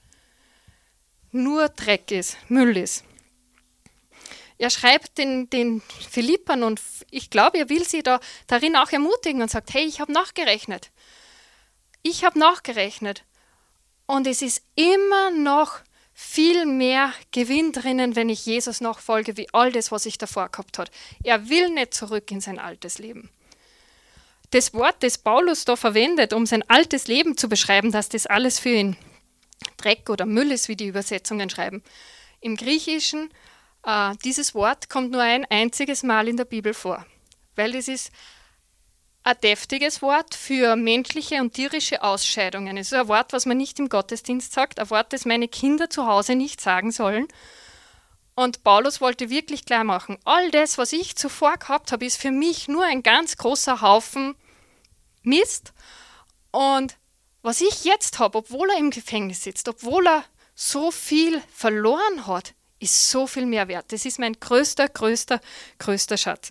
[1.30, 3.04] nur Dreck ist, Müll ist.
[4.58, 9.40] Er schreibt den, den Philippern und ich glaube, er will sie da darin auch ermutigen
[9.40, 10.90] und sagt, hey, ich habe nachgerechnet.
[12.02, 13.24] Ich habe nachgerechnet.
[14.08, 15.80] Und es ist immer noch
[16.14, 20.78] viel mehr Gewinn drinnen, wenn ich Jesus nachfolge, wie all das, was ich davor gehabt
[20.78, 20.90] habe.
[21.22, 23.28] Er will nicht zurück in sein altes Leben.
[24.50, 28.58] Das Wort, das Paulus da verwendet, um sein altes Leben zu beschreiben, dass das alles
[28.58, 28.96] für ihn
[29.76, 31.82] Dreck oder Müll ist, wie die Übersetzungen schreiben.
[32.40, 33.30] Im Griechischen,
[33.84, 37.04] äh, dieses Wort kommt nur ein einziges Mal in der Bibel vor,
[37.56, 38.10] weil es ist
[39.28, 42.78] ein deftiges Wort für menschliche und tierische Ausscheidungen.
[42.78, 45.90] Es ist ein Wort, was man nicht im Gottesdienst sagt, ein Wort, das meine Kinder
[45.90, 47.28] zu Hause nicht sagen sollen.
[48.34, 52.30] Und Paulus wollte wirklich klar machen, all das, was ich zuvor gehabt habe, ist für
[52.30, 54.34] mich nur ein ganz großer Haufen
[55.22, 55.74] Mist.
[56.50, 56.96] Und
[57.42, 62.54] was ich jetzt habe, obwohl er im Gefängnis sitzt, obwohl er so viel verloren hat,
[62.78, 63.92] ist so viel mehr wert.
[63.92, 65.40] Das ist mein größter, größter,
[65.78, 66.50] größter Schatz.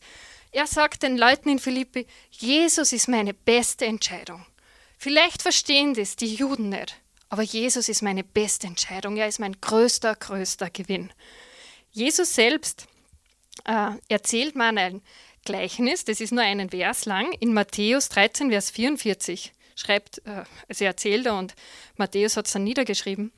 [0.57, 4.43] Er sagt den Leuten in Philippi, Jesus ist meine beste Entscheidung.
[4.97, 9.17] Vielleicht verstehen das die Juden nicht, aber Jesus ist meine beste Entscheidung.
[9.17, 11.13] Er ist mein größter, größter Gewinn.
[11.91, 12.87] Jesus selbst
[13.65, 15.03] äh, erzählt man ein
[15.45, 19.51] Gleichnis, das ist nur einen Vers lang, in Matthäus 13, Vers 44.
[19.75, 21.53] Schreibt, äh, also er erzählt er und
[21.97, 23.31] Matthäus hat es dann niedergeschrieben.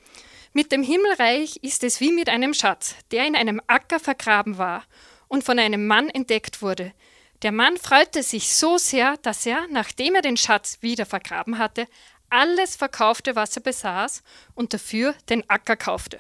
[0.53, 4.85] Mit dem Himmelreich ist es wie mit einem Schatz, der in einem Acker vergraben war
[5.27, 6.93] und von einem Mann entdeckt wurde.
[7.41, 11.87] Der Mann freute sich so sehr, dass er, nachdem er den Schatz wieder vergraben hatte,
[12.29, 14.23] alles verkaufte, was er besaß
[14.55, 16.17] und dafür den Acker kaufte.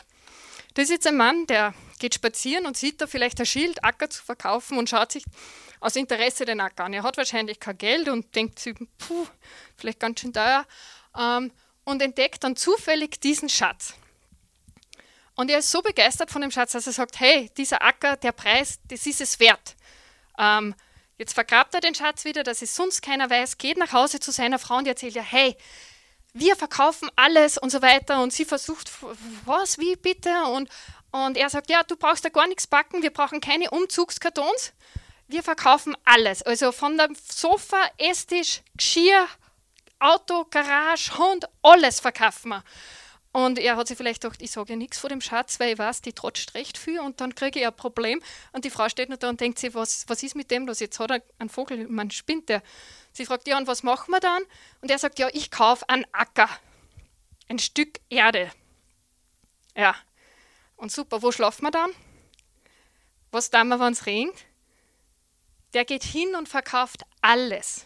[0.75, 4.09] Das ist jetzt ein Mann, der geht spazieren und sieht da vielleicht ein Schild, Acker
[4.09, 5.25] zu verkaufen und schaut sich
[5.81, 6.93] aus Interesse den Acker an.
[6.93, 9.27] Er hat wahrscheinlich kein Geld und denkt sich, puh,
[9.75, 10.65] vielleicht ganz schön teuer,
[11.17, 11.51] ähm,
[11.83, 13.93] und entdeckt dann zufällig diesen Schatz.
[15.35, 18.31] Und er ist so begeistert von dem Schatz, dass er sagt, hey, dieser Acker, der
[18.31, 19.75] Preis, das ist es wert.
[20.37, 20.75] Ähm,
[21.19, 24.31] jetzt vergrabt er den Schatz wieder, dass es sonst keiner weiß, geht nach Hause zu
[24.31, 25.55] seiner Frau und erzählt ihr, hey,
[26.33, 28.21] wir verkaufen alles und so weiter.
[28.23, 28.89] Und sie versucht,
[29.45, 30.33] was, wie bitte?
[30.45, 30.69] Und,
[31.11, 34.73] und er sagt, ja, du brauchst da gar nichts backen, wir brauchen keine Umzugskartons.
[35.27, 36.41] Wir verkaufen alles.
[36.41, 39.27] Also von dem Sofa, Esstisch, Geschirr,
[39.99, 42.63] Auto, Garage, Hund, alles verkaufen wir.
[43.31, 45.77] Und er hat sich vielleicht gedacht, ich sage ja nichts vor dem Schatz, weil ich
[45.77, 48.21] weiß, die trotzt recht viel und dann kriege ich ein Problem.
[48.53, 50.79] Und die Frau steht nur da und denkt sich, was, was ist mit dem los?
[50.79, 52.63] Jetzt hat er einen Vogel, man spinnt der.
[53.13, 54.41] Sie fragt, ja, und was machen wir dann?
[54.81, 56.49] Und er sagt, ja, ich kaufe einen Acker,
[57.47, 58.51] ein Stück Erde.
[59.75, 59.95] Ja,
[60.75, 61.91] und super, wo schlafen wir dann?
[63.31, 64.45] Was tun wir, wenn es regnet?
[65.73, 67.85] Der geht hin und verkauft alles.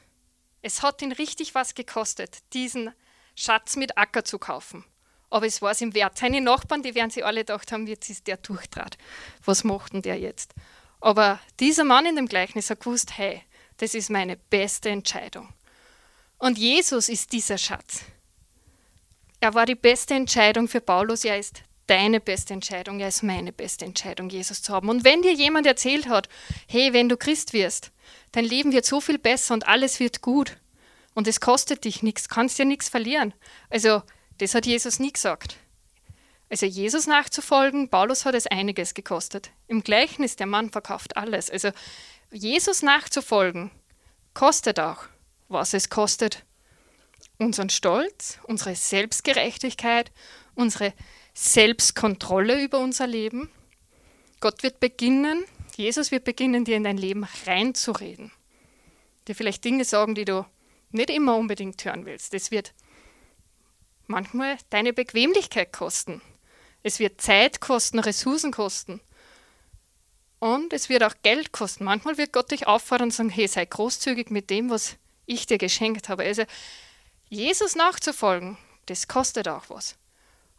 [0.62, 2.94] Es hat ihn richtig was gekostet, diesen
[3.36, 4.86] Schatz mit Acker zu kaufen.
[5.34, 6.16] Aber es war es ihm wert.
[6.16, 9.00] Seine Nachbarn, die werden sich alle gedacht haben, jetzt ist der durchtrat.
[9.44, 10.54] Was macht denn der jetzt?
[11.02, 13.42] Aber dieser Mann in dem Gleichnis hat gewusst, hey,
[13.78, 15.52] das ist meine beste Entscheidung.
[16.38, 18.02] Und Jesus ist dieser Schatz.
[19.40, 21.26] Er war die beste Entscheidung für Paulus.
[21.26, 24.88] Er ist deine beste Entscheidung, er ist meine beste Entscheidung, Jesus zu haben.
[24.88, 26.30] Und wenn dir jemand erzählt hat,
[26.68, 27.92] hey, wenn du Christ wirst,
[28.34, 30.58] dein Leben wird so viel besser und alles wird gut
[31.16, 33.34] und es kostet dich nichts, kannst dir nichts verlieren.
[33.72, 34.04] Also,
[34.38, 35.58] das hat Jesus nie gesagt.
[36.50, 39.52] Also Jesus nachzufolgen, Paulus hat es einiges gekostet.
[39.68, 41.50] Im Gleichnis, der Mann verkauft alles.
[41.50, 41.72] Also
[42.32, 43.72] Jesus nachzufolgen,
[44.34, 45.06] kostet auch,
[45.48, 46.46] was es kostet.
[47.40, 50.12] Unseren Stolz, unsere Selbstgerechtigkeit,
[50.54, 50.94] unsere
[51.34, 53.50] Selbstkontrolle über unser Leben.
[54.40, 58.32] Gott wird beginnen, Jesus wird beginnen, dir in dein Leben reinzureden.
[59.28, 60.46] Dir vielleicht Dinge sagen, die du
[60.92, 62.34] nicht immer unbedingt hören willst.
[62.34, 62.74] Es wird
[64.08, 66.22] manchmal deine Bequemlichkeit kosten.
[66.84, 69.00] Es wird Zeit kosten, Ressourcen kosten.
[70.40, 71.86] Und es wird auch Geld kosten.
[71.86, 75.58] Manchmal wird Gott dich auffordern und sagen, hey, sei großzügig mit dem, was ich dir
[75.58, 76.24] geschenkt habe.
[76.24, 76.44] Also
[77.30, 79.96] Jesus nachzufolgen, das kostet auch was.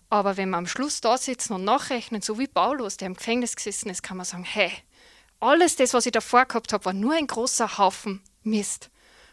[0.08, 3.56] Aber wenn wir am Schluss da sitzen und nachrechnen, so wie Paulus, der im Gefängnis
[3.56, 4.72] gesessen ist, kann man sagen, hey,
[5.40, 8.90] alles das, was ich davor gehabt habe, war nur ein großer Haufen Mist.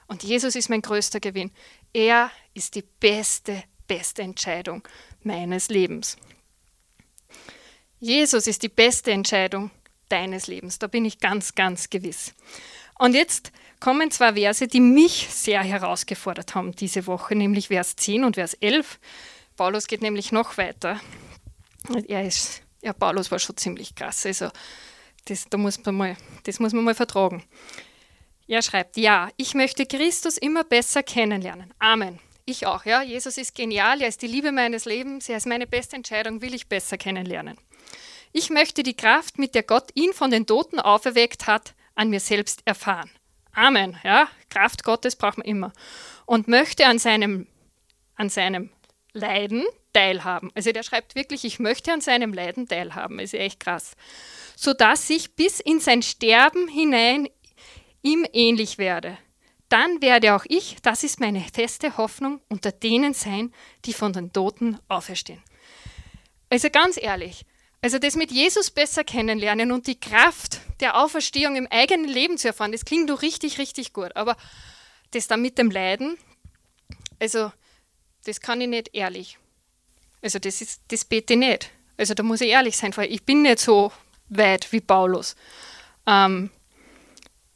[0.08, 1.52] Und Jesus ist mein größter Gewinn.
[1.94, 4.88] Er ist die beste, beste Entscheidung
[5.22, 6.16] meines Lebens.
[8.00, 9.70] Jesus ist die beste Entscheidung
[10.08, 10.80] deines Lebens.
[10.80, 12.34] Da bin ich ganz, ganz gewiss.
[12.98, 13.52] Und jetzt
[13.82, 18.54] kommen zwei Verse, die mich sehr herausgefordert haben diese Woche, nämlich Vers 10 und Vers
[18.54, 18.98] 11.
[19.58, 21.02] Paulus geht nämlich noch weiter.
[22.08, 24.26] Er ist, ja, Paulus war schon ziemlich krass.
[24.26, 24.52] Also,
[25.26, 27.44] das, da muss man mal, das muss man mal vertragen.
[28.48, 31.74] Er schreibt: Ja, ich möchte Christus immer besser kennenlernen.
[31.78, 32.22] Amen.
[32.46, 33.02] Ich auch, ja.
[33.02, 36.54] Jesus ist genial, er ist die Liebe meines Lebens, er ist meine beste Entscheidung, will
[36.54, 37.58] ich besser kennenlernen.
[38.34, 42.20] Ich möchte die Kraft, mit der Gott ihn von den Toten auferweckt hat, an mir
[42.20, 43.12] selbst erfahren.
[43.54, 44.30] Amen, ja.
[44.50, 45.74] Kraft Gottes braucht man immer.
[46.26, 47.48] Und möchte an seinem,
[48.16, 48.70] an seinem
[49.14, 50.52] Leiden teilhaben.
[50.56, 53.20] Also der schreibt wirklich, ich möchte an seinem Leiden teilhaben.
[53.20, 53.96] Ist echt krass.
[54.56, 57.28] Sodass ich bis in sein Sterben hinein
[58.02, 59.18] ihm ähnlich werde.
[59.72, 63.54] Dann werde auch ich, das ist meine feste Hoffnung, unter denen sein,
[63.86, 65.42] die von den Toten auferstehen.
[66.50, 67.46] Also ganz ehrlich,
[67.82, 72.50] also das mit Jesus besser kennenlernen und die Kraft der Auferstehung im eigenen Leben zu
[72.50, 74.14] erfahren, das klingt doch richtig, richtig gut.
[74.18, 74.36] Aber
[75.12, 76.18] das dann mit dem Leiden,
[77.22, 77.54] also
[78.26, 79.38] das kann ich nicht ehrlich.
[80.22, 81.72] Also das ist, das bete ich nicht.
[81.96, 83.94] Also da muss ich ehrlich sein, weil ich bin nicht so
[84.28, 85.38] weit wie Paulus.
[86.06, 86.50] Ähm,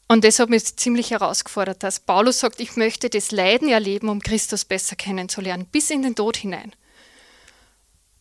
[0.08, 4.22] und das hat mich ziemlich herausgefordert, dass Paulus sagt, ich möchte das Leiden erleben, um
[4.22, 6.74] Christus besser kennenzulernen, bis in den Tod hinein.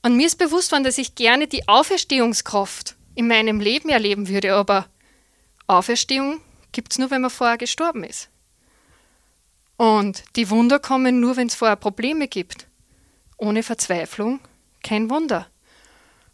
[0.02, 4.54] Und mir ist bewusst worden, dass ich gerne die Auferstehungskraft in meinem Leben erleben würde,
[4.54, 4.86] aber
[5.66, 6.40] Auferstehung
[6.72, 8.28] gibt es nur, wenn man vorher gestorben ist.
[9.76, 12.66] Und die Wunder kommen nur, wenn es vorher Probleme gibt.
[13.36, 14.40] Ohne Verzweiflung
[14.82, 15.48] kein Wunder.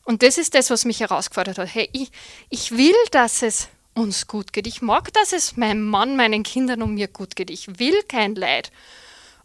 [0.05, 1.75] Und das ist das, was mich herausgefordert hat.
[1.75, 2.11] Hey, ich,
[2.51, 3.69] ich will, dass es
[4.01, 4.67] uns gut geht.
[4.67, 7.51] Ich mag, dass es meinem Mann, meinen Kindern und mir gut geht.
[7.51, 8.73] Ich will kein Leid.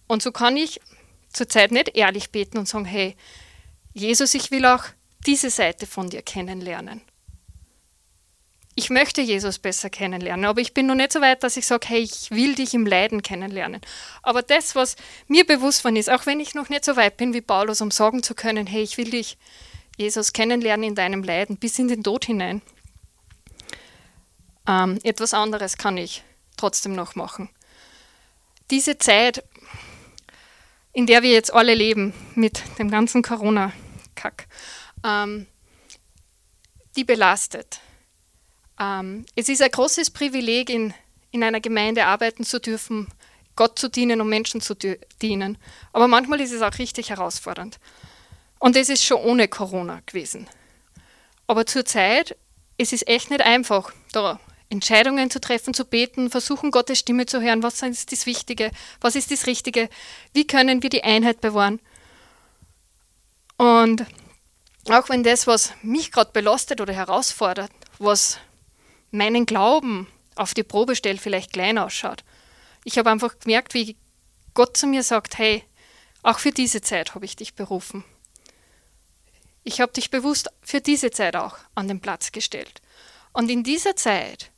[0.08, 0.80] Und so kann ich
[1.32, 3.16] zurzeit nicht ehrlich beten und sagen, hey,
[3.94, 4.86] Jesus, ich will auch
[5.26, 7.02] diese Seite von dir kennenlernen.
[8.78, 11.88] Ich möchte Jesus besser kennenlernen, aber ich bin noch nicht so weit, dass ich sage,
[11.88, 13.80] hey, ich will dich im Leiden kennenlernen.
[14.22, 17.34] Aber das, was mir bewusst von ist, auch wenn ich noch nicht so weit bin
[17.34, 19.38] wie Paulus, um sagen zu können, hey, ich will dich,
[19.98, 22.62] Jesus, kennenlernen in deinem Leiden bis in den Tod hinein,
[24.68, 26.24] ähm, etwas anderes kann ich
[26.58, 27.50] trotzdem noch machen.
[28.72, 29.44] Diese Zeit,
[30.94, 34.48] in der wir jetzt alle leben, mit dem ganzen Corona-Kack,
[35.04, 35.48] ähm,
[36.96, 37.80] die belastet.
[38.80, 40.94] Ähm, es ist ein großes Privileg, in,
[41.32, 43.08] in einer Gemeinde arbeiten zu dürfen,
[43.56, 44.76] Gott zu dienen und Menschen zu
[45.22, 45.58] dienen.
[45.94, 47.80] Aber manchmal ist es auch richtig herausfordernd.
[48.60, 50.48] Und es ist schon ohne Corona gewesen.
[51.48, 52.36] Aber zurzeit,
[52.78, 57.42] es ist echt nicht einfach, da Entscheidungen zu treffen, zu beten, versuchen, Gottes Stimme zu
[57.42, 57.64] hören.
[57.64, 58.72] Was ist das Wichtige?
[59.00, 59.90] Was ist das Richtige?
[60.34, 61.80] Wie können wir die Einheit bewahren?
[63.58, 64.06] Und
[64.90, 68.40] auch wenn das, was mich gerade belastet oder herausfordert, was
[69.12, 72.24] meinen Glauben auf die Probe stellt, vielleicht klein ausschaut,
[72.84, 73.98] ich habe einfach gemerkt, wie
[74.54, 75.64] Gott zu mir sagt, hey,
[76.22, 78.04] auch für diese Zeit habe ich dich berufen.
[79.64, 82.82] Ich habe dich bewusst für diese Zeit auch an den Platz gestellt.
[83.34, 84.52] Und in dieser Zeit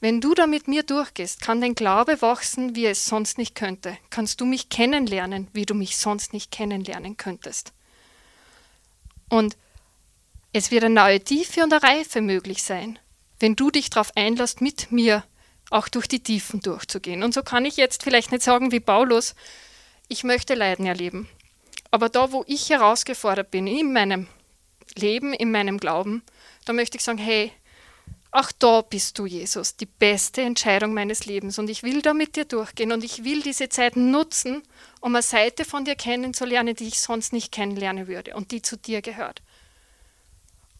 [0.00, 3.96] wenn du da mit mir durchgehst, kann dein Glaube wachsen, wie es sonst nicht könnte.
[4.10, 7.72] Kannst du mich kennenlernen, wie du mich sonst nicht kennenlernen könntest.
[9.28, 9.56] Und
[10.52, 12.98] es wird eine neue Tiefe und eine Reife möglich sein,
[13.40, 15.24] wenn du dich darauf einlässt, mit mir
[15.70, 17.22] auch durch die Tiefen durchzugehen.
[17.22, 19.34] Und so kann ich jetzt vielleicht nicht sagen wie Paulus,
[20.08, 21.28] ich möchte Leiden erleben.
[21.90, 24.28] Aber da, wo ich herausgefordert bin in meinem
[24.96, 26.22] Leben, in meinem Glauben,
[26.64, 27.52] da möchte ich sagen, hey,
[28.38, 31.58] Ach, da bist du, Jesus, die beste Entscheidung meines Lebens.
[31.58, 34.62] Und ich will da mit dir durchgehen und ich will diese Zeit nutzen,
[35.00, 38.76] um eine Seite von dir kennenzulernen, die ich sonst nicht kennenlernen würde und die zu
[38.76, 39.40] dir gehört.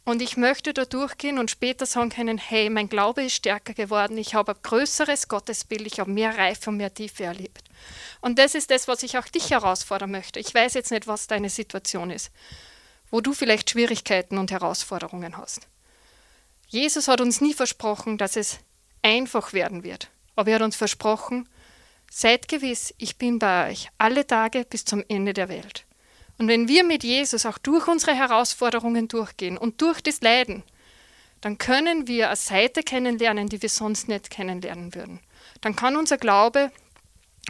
[0.05, 4.19] Und ich möchte da durchgehen und später sagen können, hey, mein Glaube ist stärker geworden,
[4.19, 7.71] ich habe ein größeres Gottesbild, ich habe mehr Reife und mehr Tiefe erlebt.
[8.21, 10.41] Und das ist das, was ich auch dich herausfordern möchte.
[10.41, 12.31] Ich weiß jetzt nicht, was deine Situation ist,
[13.11, 15.67] wo du vielleicht Schwierigkeiten und Herausforderungen hast.
[16.67, 18.59] Jesus hat uns nie versprochen, dass es
[19.03, 21.49] einfach werden wird, aber er hat uns versprochen,
[22.11, 25.87] seid gewiss, ich bin bei euch alle Tage bis zum Ende der Welt.
[26.39, 30.65] Und wenn wir mit Jesus auch durch unsere Herausforderungen durchgehen und durch das Leiden,
[31.41, 35.21] dann können wir eine Seite kennenlernen, die wir sonst nicht kennenlernen würden.
[35.61, 36.73] Dann kann unser Glaube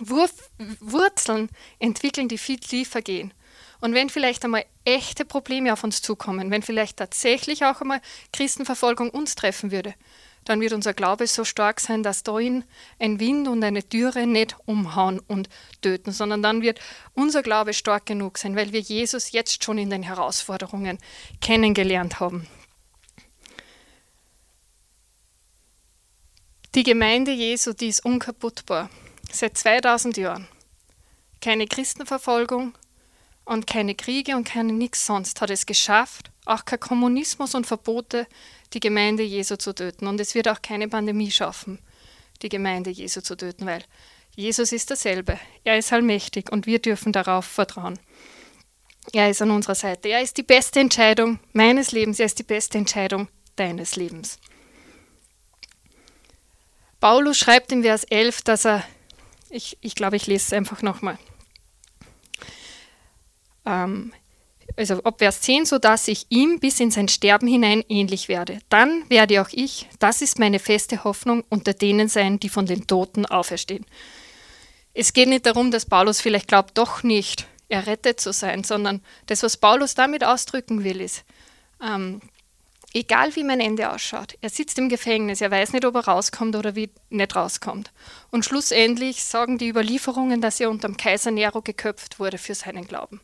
[0.01, 1.49] Wurzeln
[1.79, 3.33] entwickeln, die viel tiefer gehen.
[3.81, 8.01] Und wenn vielleicht einmal echte Probleme auf uns zukommen, wenn vielleicht tatsächlich auch einmal
[8.33, 9.95] Christenverfolgung uns treffen würde,
[10.47, 12.65] dann wird unser Glaube so stark sein, dass darin
[12.99, 15.49] ein Wind und eine Türe nicht umhauen und
[15.83, 16.81] töten, sondern dann wird
[17.15, 20.99] unser Glaube stark genug sein, weil wir Jesus jetzt schon in den Herausforderungen
[21.41, 22.47] kennengelernt haben.
[26.77, 28.91] Die Gemeinde Jesu, die ist unkaputtbar.
[29.33, 30.47] Seit 2000 Jahren.
[31.41, 32.75] Keine Christenverfolgung,
[33.47, 38.27] und keine Kriege und keine nichts sonst hat es geschafft, auch kein Kommunismus und Verbote,
[38.75, 40.07] die Gemeinde Jesu zu töten.
[40.07, 41.79] Und es wird auch keine Pandemie schaffen,
[42.43, 43.83] die Gemeinde Jesu zu töten, weil
[44.35, 45.39] Jesus ist derselbe.
[45.65, 47.99] Er ist allmächtig und wir dürfen darauf vertrauen.
[49.13, 50.09] Er ist an unserer Seite.
[50.09, 52.19] Er ist die beste Entscheidung meines Lebens.
[52.19, 54.41] Er ist die beste Entscheidung deines Lebens.
[56.99, 58.83] Paulus schreibt im Vers 11, dass er,
[59.51, 61.19] ich, ich glaube, ich lese es einfach nochmal
[63.67, 64.13] ähm,
[64.77, 68.59] also ab Vers 10, so dass ich ihm bis in sein Sterben hinein ähnlich werde.
[68.69, 72.87] Dann werde auch ich, das ist meine feste Hoffnung, unter denen sein, die von den
[72.87, 73.87] Toten auferstehen.
[74.93, 79.43] Es geht nicht darum, dass Paulus vielleicht glaubt, doch nicht errettet zu sein, sondern das,
[79.43, 81.25] was Paulus damit ausdrücken will, ist,
[81.83, 82.21] ähm,
[82.95, 86.57] egal wie mein Ende ausschaut, er sitzt im Gefängnis, er weiß nicht, ob er rauskommt
[86.57, 87.93] oder wie nicht rauskommt.
[88.31, 92.87] Und schlussendlich sagen die Überlieferungen, dass er unter dem Kaiser Nero geköpft wurde für seinen
[92.87, 93.21] Glauben.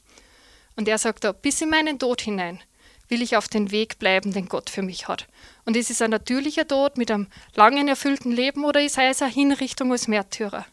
[0.76, 2.62] Und er sagt da, bis in meinen Tod hinein
[3.08, 5.26] will ich auf den Weg bleiben, den Gott für mich hat.
[5.66, 9.30] Und ist es ein natürlicher Tod mit einem langen, erfüllten Leben oder ist es eine
[9.30, 10.64] Hinrichtung als Märtyrer?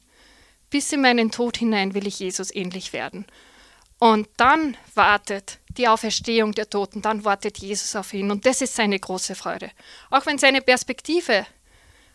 [0.70, 3.26] Bis in meinen Tod hinein will ich Jesus ähnlich werden.
[4.00, 8.32] Und dann wartet die Auferstehung der Toten, dann wartet Jesus auf ihn.
[8.32, 9.72] Und das ist seine große Freude.
[10.10, 11.46] Auch wenn seine Perspektive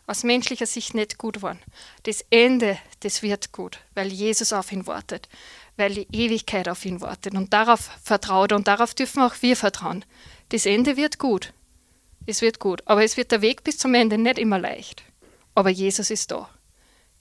[0.07, 1.57] aus menschlicher Sicht nicht gut war.
[2.05, 5.29] Das Ende, das wird gut, weil Jesus auf ihn wartet,
[5.77, 10.05] weil die Ewigkeit auf ihn wartet und darauf vertraut und darauf dürfen auch wir vertrauen.
[10.51, 11.53] Das Ende wird gut.
[12.27, 15.03] Es wird gut, aber es wird der Weg bis zum Ende nicht immer leicht.
[15.55, 16.49] Aber Jesus ist da.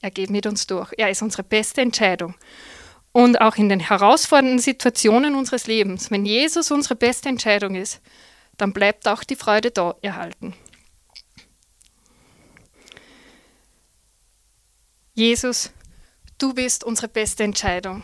[0.01, 0.91] Er geht mit uns durch.
[0.97, 2.35] Er ist unsere beste Entscheidung.
[3.11, 8.01] Und auch in den herausfordernden Situationen unseres Lebens, wenn Jesus unsere beste Entscheidung ist,
[8.57, 10.55] dann bleibt auch die Freude da erhalten.
[15.13, 15.71] Jesus,
[16.39, 18.03] du bist unsere beste Entscheidung.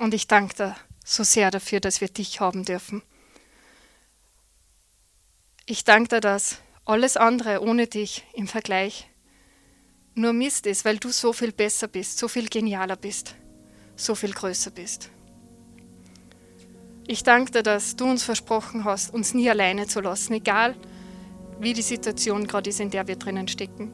[0.00, 3.02] Und ich danke dir so sehr dafür, dass wir dich haben dürfen.
[5.66, 9.10] Ich danke dir, dass alles andere ohne dich im Vergleich
[10.14, 13.34] nur Mist ist, weil du so viel besser bist, so viel genialer bist,
[13.94, 15.10] so viel größer bist.
[17.06, 20.76] Ich danke dir, dass du uns versprochen hast, uns nie alleine zu lassen, egal
[21.58, 23.92] wie die Situation gerade ist, in der wir drinnen stecken.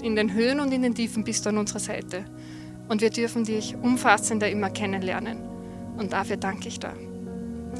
[0.00, 2.24] In den Höhen und in den Tiefen bist du an unserer Seite.
[2.92, 5.38] Und wir dürfen dich umfassender immer kennenlernen.
[5.96, 6.92] Und dafür danke ich dir.